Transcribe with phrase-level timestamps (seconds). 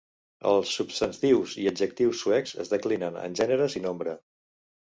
[0.51, 4.21] Els substantius i adjectius suecs es declinen en gèneres i nombre.